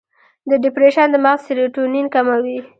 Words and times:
د 0.49 0.51
ډیپریشن 0.63 1.07
د 1.11 1.15
مغز 1.25 1.41
سیروټونین 1.45 2.05
کموي. 2.15 2.57